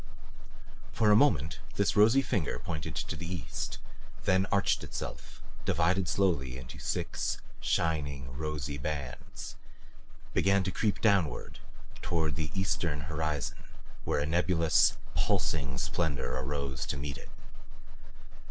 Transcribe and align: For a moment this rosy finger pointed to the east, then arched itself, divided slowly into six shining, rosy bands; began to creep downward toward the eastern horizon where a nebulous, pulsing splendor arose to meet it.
For 0.91 1.11
a 1.11 1.15
moment 1.15 1.59
this 1.75 1.95
rosy 1.95 2.23
finger 2.23 2.57
pointed 2.57 2.95
to 2.95 3.15
the 3.15 3.31
east, 3.31 3.77
then 4.23 4.47
arched 4.51 4.83
itself, 4.83 5.43
divided 5.63 6.07
slowly 6.07 6.57
into 6.57 6.79
six 6.79 7.37
shining, 7.59 8.35
rosy 8.35 8.79
bands; 8.79 9.57
began 10.33 10.63
to 10.63 10.71
creep 10.71 11.01
downward 11.01 11.59
toward 12.01 12.35
the 12.35 12.49
eastern 12.59 13.01
horizon 13.01 13.59
where 14.03 14.19
a 14.19 14.25
nebulous, 14.25 14.97
pulsing 15.13 15.77
splendor 15.77 16.35
arose 16.35 16.87
to 16.87 16.97
meet 16.97 17.19
it. 17.19 17.29